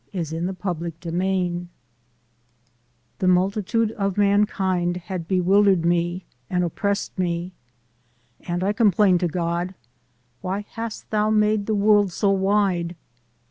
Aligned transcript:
MY 0.15 0.21
AMEEICAN 0.21 0.55
"JBIG 0.55 0.99
BEOTHEE" 0.99 1.67
The 3.19 3.27
multitude 3.27 3.91
of 3.91 4.17
mankind 4.17 4.97
had 4.97 5.27
bewildered 5.27 5.85
me 5.85 6.25
and 6.49 6.63
oppressed 6.63 7.19
me, 7.19 7.53
And 8.47 8.63
I 8.63 8.73
complained 8.73 9.19
to 9.19 9.27
God, 9.27 9.75
Why 10.41 10.61
hast 10.69 11.11
thou 11.11 11.29
made 11.29 11.67
the 11.67 11.75
world 11.75 12.11
so 12.11 12.31
wide? 12.31 12.95